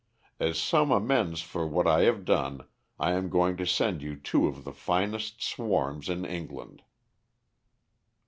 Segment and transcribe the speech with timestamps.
[0.39, 2.65] As some amends for what I have done
[2.99, 6.81] I am going to send you two of the finest swarms in England."